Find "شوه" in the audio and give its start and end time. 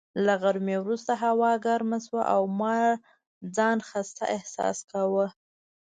2.05-2.23